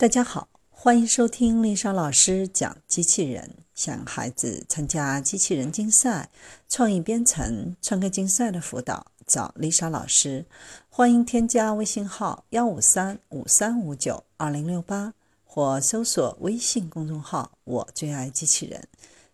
[0.00, 3.56] 大家好，欢迎收听丽莎老师讲机器人。
[3.74, 6.30] 想孩子参加机器人竞赛、
[6.68, 10.46] 创意编程、创客竞赛的辅导，找丽莎老师。
[10.88, 18.86] 欢迎添加微信号幺五三五三五九二零六八，或搜索微信公众号“我最爱机器人”。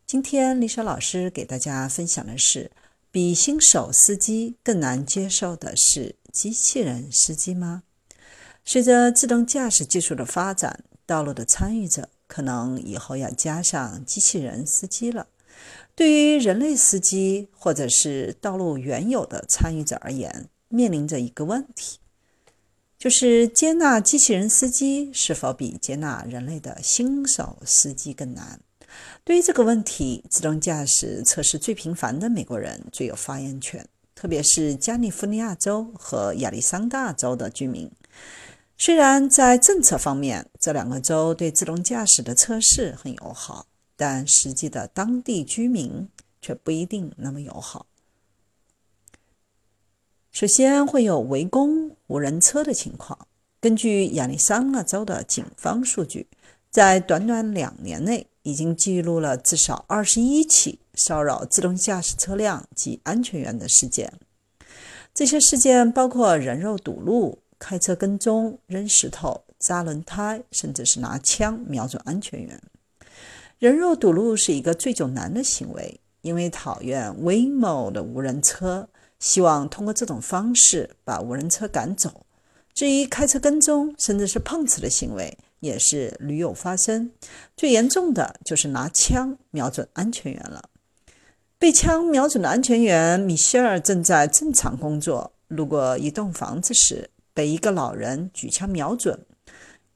[0.07, 2.71] 今天丽莎老师给大家分享的是：
[3.11, 7.83] 比新手司机更难接受的是机器人司机吗？
[8.65, 15.27] 随着自动驾驶技术的发展，道路的参与者可能以后要加上机器人司机了。
[15.95, 21.99] 对于人类司机或者是道路原有的参与者而言，面临着一个问题，
[22.99, 28.59] 就是接纳机器人司机是否比接纳人类的新手司机更难？
[29.23, 37.91] 对于这个问题，自动驾驶测试最频繁的美国人最有发言权，特别是加利福尼亚州和亚利桑那州的居民。
[38.77, 43.67] 虽然在政策方面，这两个州对自动驾驶的测试很友好，
[43.97, 46.09] 但实际的当地居民
[46.43, 47.87] 却不一定那么友好。
[50.33, 53.29] 首先会有围攻无人车的情况。
[53.61, 56.27] 根据亚利桑那州的警方数据，
[56.69, 64.13] 在短短两年内，已经记录了至少二十一起骚扰自动驾驶车辆及安全员的事件。
[65.15, 67.39] 这些事件包括人肉堵路。
[67.59, 72.61] 开车跟踪、扔石头、扎轮胎，甚至是拿枪瞄准安全员。
[73.59, 78.89] 人肉堵路是一个最久难的行为，因为讨厌 Waymo 的无人车，
[79.19, 82.27] 希望通过这种方式把无人车赶走。
[82.75, 87.13] 至于开车跟踪，甚至是碰瓷的行为，也是屡有发生。
[87.57, 90.69] 最严重的就是拿枪瞄准安全员了。
[91.57, 97.09] 被枪瞄准的安全员米歇尔正在正常工作，路过一栋房子时。
[97.35, 99.27] 被一个老人举枪瞄准，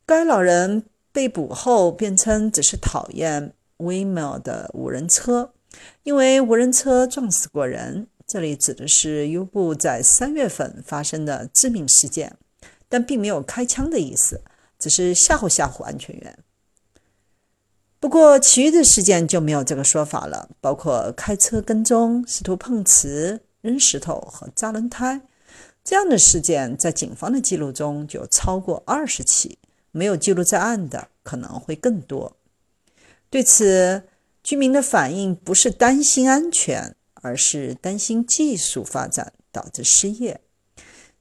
[0.04, 5.52] 该老人被捕后辩称只是讨厌 Waymo 的无人车，
[6.02, 8.08] 因为无人车撞死过人。
[8.26, 12.36] 这里指的是优步在三月份发生的致命事件，
[12.86, 14.42] 但并没有开枪的意思，
[14.78, 16.38] 只是吓唬吓唬安全员。
[17.98, 25.22] 不过，其余的事件就没有这个说法了，包括开车跟踪、试图碰瓷、扔石头和扎轮胎。
[25.88, 29.56] 这样的事件在警方的记录中就超过二十起，
[29.90, 32.36] 没有记录在案的可能会更多。
[33.30, 34.02] 对此，
[34.42, 40.42] 居民的反应不是担心安全，而是担心技术发展导致失业。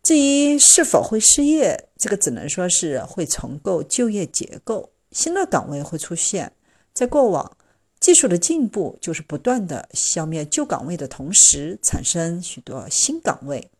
[0.03, 6.51] 至于是否会失业，这个只能说是会重构就业结构，新的岗位会出现。
[6.93, 7.55] 在过往，
[8.01, 13.71] 技术的进步就是不断的消灭旧岗位的同时，产生许多新岗位。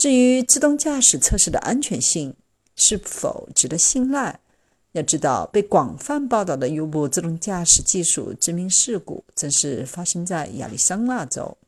[0.00, 2.34] 至于自动驾驶测试的安全性
[2.74, 4.40] 是否值得信赖，
[4.92, 11.58] 要知道被广泛报道的 U 部自动驾驶技术致命事故正是发生在亚利桑那州。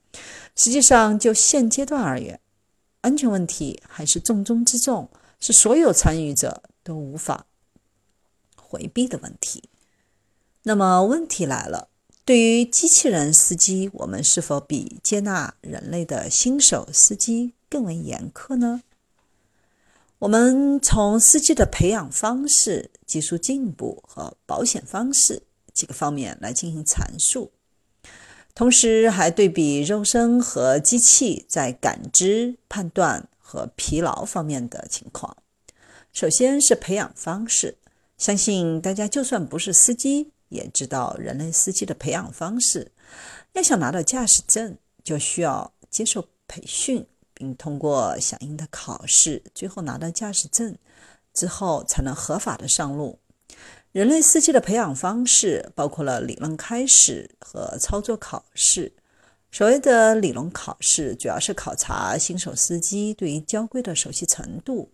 [0.56, 2.40] 实际上，就现阶段而言，
[3.02, 7.44] 安全问题还是重中之重，是所有参与者都无法
[8.56, 9.64] 回避的问题。
[10.62, 11.90] 那么，问题来了：
[12.24, 17.54] 对于机器人司机，我们是否比接纳人类的新手司机？
[17.68, 18.82] 更为严苛呢？
[20.20, 27.50] 我们从司机的培养方式、技术进步和保险方式几个方面来进行阐述，
[28.54, 35.36] 同时还对比肉身和机器在感知、判断和疲劳方面的情况。
[36.12, 37.78] 首先是培养方式，
[38.16, 42.92] 相信大家就算不是司机，也知道人类司机的培养方式。
[43.54, 47.04] 要想拿到驾驶证，就需要接受培训。
[47.34, 50.76] 并通过相应的考试，最后拿到驾驶证
[51.34, 53.18] 之后，才能合法的上路。
[53.90, 58.92] 人类司机的培养方式包括了理论开始和操作考试。
[59.50, 64.88] 所谓的理论考试，主要是考察新手司机对于交规的熟悉程度；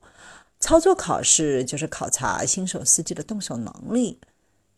[0.58, 4.18] 操作考试就是考察新手司机的动手能力，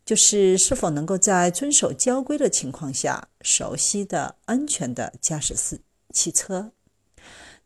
[0.05, 5.81] 就是是否能够在遵守交规的情况下，熟悉的安全的驾驶司
[6.13, 6.71] 汽车。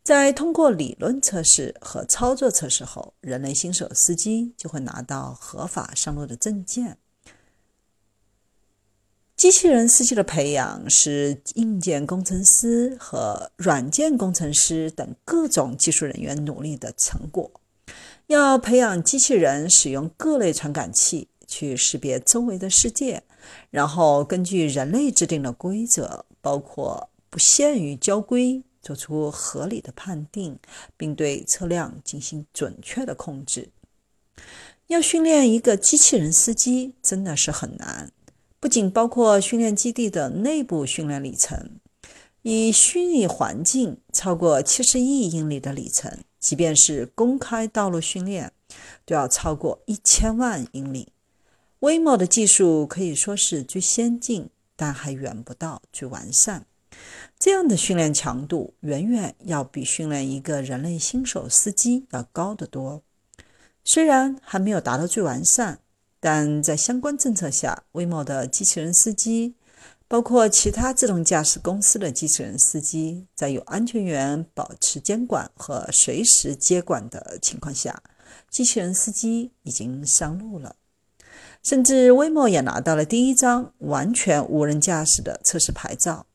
[0.04, 6.98] 在通过理论测试和操作测试后，人类新手司机就会拿到合法上路的证件。
[9.36, 17.52] 机器人司机的培养是硬件工程师和软件工程师等各种技术人员努力的成果。
[18.28, 23.24] 要培养机器人使用各类传感器去识别周围的世界，
[23.70, 28.64] 然后根据人类制定的规则，包括不限于交规。
[28.86, 30.60] 做出合理的判定，
[30.96, 33.70] 并对车辆进行准确的控制。
[34.86, 38.12] 要训练一个机器人司机真的是很难，
[38.60, 41.80] 不仅包括训练基地的内部训练里程，
[42.44, 48.52] 以虚拟环境超过七十亿英里的里程，即便是公开道路训练，
[49.04, 51.15] 都要超过一千万英里。
[51.86, 56.66] 威茂的技术可以说是最先进，但还远不到最完善。
[57.38, 63.04] 这样的训练强度远远要比训练一个人类新手司机要高得多。
[63.84, 65.78] 虽然还没有达到最完善，
[66.20, 69.54] 但在相关政策下威茂的机器人司机，
[70.08, 78.02] 包括其他自动驾驶公司的机器人司机，在有安全员保持监管和随时接管的情况下，
[78.50, 80.76] 机器人司机已经上路了。
[81.66, 86.28] 甚至威某也拿到了第一张完全无人驾驶的测试牌照。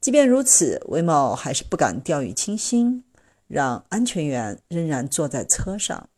[0.00, 3.04] 即便如此威某还是不敢掉以轻心，
[3.46, 6.08] 让安全员仍然坐在车上。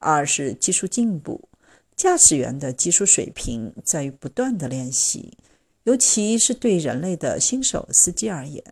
[0.00, 1.48] 二是技术进步，
[1.94, 5.38] 驾驶员的技术水平在于不断的练习，
[5.84, 8.64] 尤其是对人类的新手司机而言，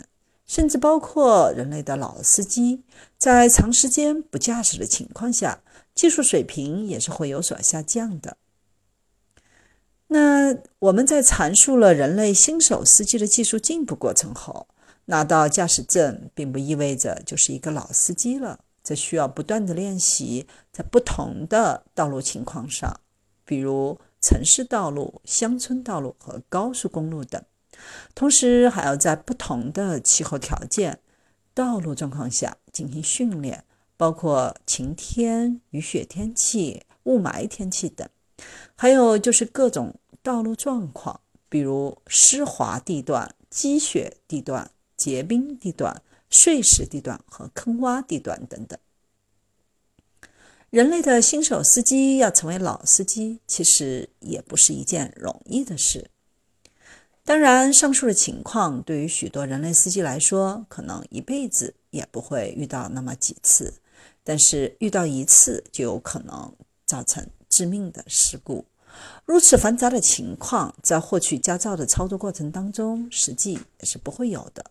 [0.49, 2.83] 甚至包括人类的老司机，
[3.17, 5.61] 在长时间不驾驶的情况下，
[5.95, 8.37] 技术水平也是会有所下降的。
[10.09, 14.69] 那我们在阐述了人类新手司机的技术进步过程后，
[15.07, 18.61] 拿到驾驶证并不意味着就是一个老司机了。
[18.85, 23.01] 这需要不断的练习，在不同的道路情况上，
[23.45, 27.43] 比如城市道路、乡村道路和高速公路等，
[28.15, 31.01] 同时还要在不同的气候条件、
[31.53, 33.65] 道路状况下进行训练，
[33.97, 38.09] 包括晴天、雨雪天气、雾霾天气等，
[38.75, 46.03] 还有就是各种道路状况，比如湿滑地段、积雪地段、结冰地段。
[46.29, 48.77] 碎石地段和坑洼地段等等。
[50.71, 56.11] 人类的新手司机要成为老司机，其实也不是一件容易的事。
[57.25, 63.75] 当然，上述的情况对于许多人类司机来说，可能一辈子也不会遇到那么几次。
[64.25, 66.53] 但是遇到一次，就有可能
[66.85, 67.25] 造成
[67.57, 68.67] 致命的事故。
[69.25, 74.63] 如此繁杂的情况，在获取驾照的操作过程当中，实际也是不会有的。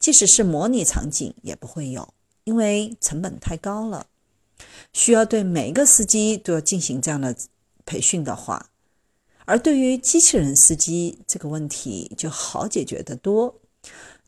[0.00, 2.12] 即使是模拟场景也不会有，
[2.42, 4.06] 因为成本太高了。
[4.92, 7.36] 需要对每一个司机都要进行这样的
[7.86, 8.70] 培训的话，
[9.44, 13.60] 而对于机器人司机这个问题就好解决得多。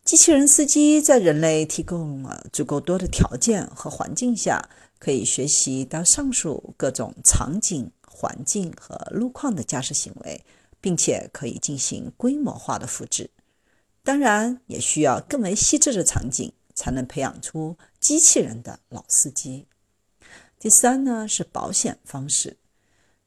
[0.05, 4.69] 机器人司机在人类提供了足够多的条件和环境下，
[4.99, 10.45] 可以学习到上述各种场景、环境和路况的驾驶行为，
[10.81, 13.29] 并且可以进行规模化的复制。
[14.05, 19.67] 当然，也需要更为细致的场景，才能培养出机器人的老司机。
[20.61, 22.57] 第三呢，是保险方式。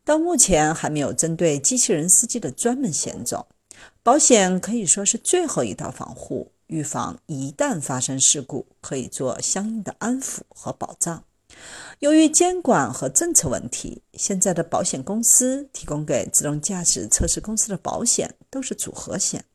[0.05, 3.45] 到目前还没有针对机器人司机的专门险种，
[4.01, 11.25] 保险可以说是最后一道防护，预防一旦发生事故，可以做相应的安抚和保障。
[11.99, 19.45] 由于监管和政策问题，现在的保险公司提供给自动驾驶测试公司的保险都是组合险。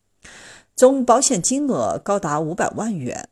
[0.74, 3.28] 总保险金额高达五百万元，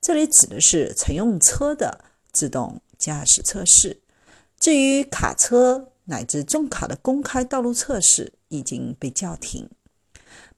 [0.00, 4.02] 这里指的是乘用车的自动驾驶测试。
[4.58, 9.70] 至于卡车乃至重卡的公开道路测试已经被叫停。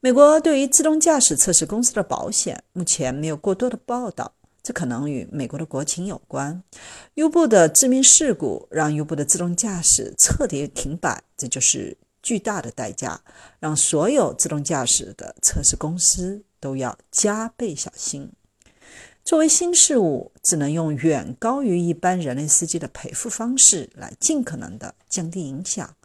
[0.00, 4.32] 美国对于自动驾驶测试公司的保险目前没有过多的报道，
[4.62, 6.62] 这可能与美国的国情有关。
[7.14, 11.99] 优步的致命事故让优步的自动驾驶彻底停摆，这就是。
[12.25, 13.21] 巨大的代价，
[13.59, 18.31] 让所有自动驾驶的测试公司都要加倍小心。
[19.25, 25.97] 作为新事物，只能用远高于一般人类司机的赔付方式来尽可能的降低影响，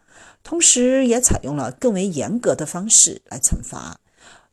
[0.41, 3.99] 同时也采用了更为严格的方式来惩罚。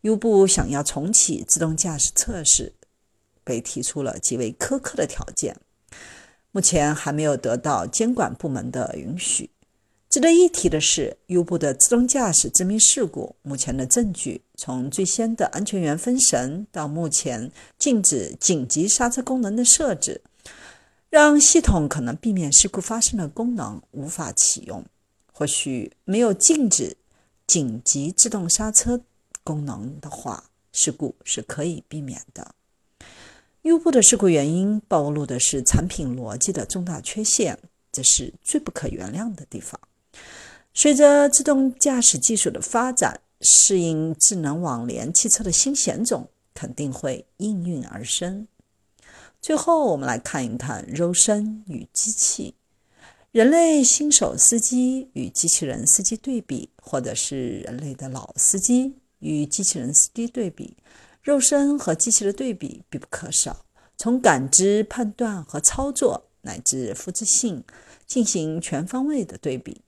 [0.03, 2.75] 优步想要重启自动驾驶测试，
[3.45, 5.57] 被提出了极为苛刻的条件，
[6.51, 9.51] 目前还没有得到监管部门的允许。
[10.09, 20.23] 值得一提的是，优步的自动驾驶致命事故，目前的证据从最先的安全员分神，到目前禁止紧急刹车功能的设置，
[21.11, 24.85] 让系统可能避免事故发生的功能无法启用。
[25.33, 26.97] 或许没有禁止
[27.49, 29.01] 紧急自动刹车
[29.43, 32.55] 功能的话，事故是可以避免的。
[33.65, 37.59] 优步的事故原因暴露的是产品逻辑的重大缺陷，
[37.91, 39.81] 这是最不可原谅的地方。
[40.75, 48.47] 随着自动驾驶技术的发展，适应智能网联汽车的新险种肯定会应运而生。
[49.41, 52.55] 最后，我们来看一看肉身与机器。
[53.33, 60.77] 人类新手司机与机器人司机对比，或者是人类的老司机与机器人司机对比，
[61.25, 63.65] 肉身和机器的对比必不可少。
[63.97, 67.65] 从感知、判断和操作，乃至复制性，
[68.07, 69.81] 进行全方位的对比。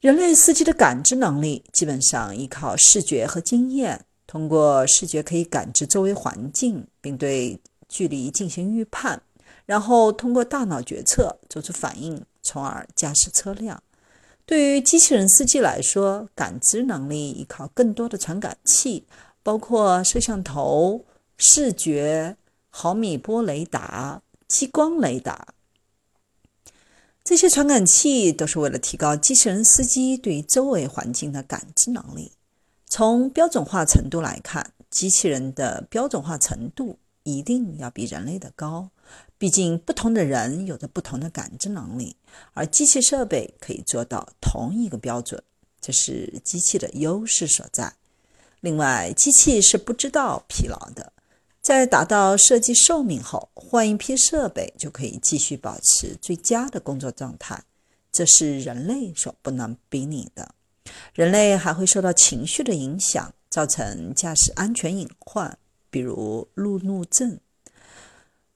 [0.00, 9.22] 人类司机的感知能力基本上依靠视觉和经验，通过视觉可以感知周围环境，并对距离进行预判。
[9.66, 13.80] 然后通过大脑决策做出反应，从而驾驶车辆。
[14.46, 19.04] 对于机器人司机来说，感知能力依靠更多的传感器，
[19.48, 21.06] 包括摄像头、
[21.38, 22.36] 视觉、
[22.68, 25.54] 毫米波雷达、激光雷达。
[27.24, 32.32] 这些传感器都是为了提高机器人司机对周围环境的感知能力。
[32.84, 38.90] 从标准化程度来看，机器人的标准化程度一定要比人类的高。
[39.38, 42.16] 毕竟，不同的人有着不同的感知能力，
[42.52, 45.42] 而机器设备可以做到同一个标准，
[45.80, 47.94] 这是机器的优势所在。
[48.60, 51.12] 另外，机器是不知道疲劳的，
[51.60, 57.62] 在达到设计寿命后，换一批设备就可以继续保持最佳的工作状态，
[58.10, 60.54] 这是人类所不能比拟的。
[61.14, 65.58] 人类还会受到情绪的影响，造成驾驶安全隐患，
[65.90, 67.38] 比如路怒症。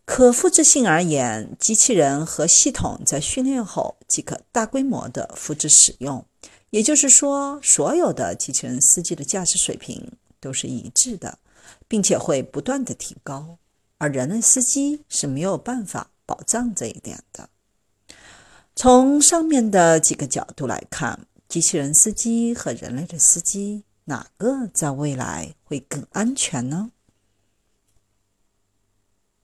[0.04, 6.24] 可复制性而言，机器人和系统在训练后即可大规模的复制使用。
[6.72, 10.10] 也就是说，所有的机器人司机的驾驶水平
[10.40, 11.38] 都是一致的，
[11.86, 13.58] 并且会不断的提高。
[13.98, 17.50] 而人类司机是没有办法保障这一点的。
[18.74, 26.90] 从上面的几个角度来看，机器人司机和人类的司机哪个在未来会更安全呢？